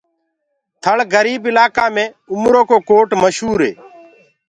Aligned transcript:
ٿݪ 0.83 0.99
گريب 1.13 1.41
الآڪآ 1.49 1.85
مي 1.95 2.05
اُمر 2.31 2.53
ڪو 2.69 2.77
ڪوٽ 2.89 3.09
مشهوري 3.23 3.71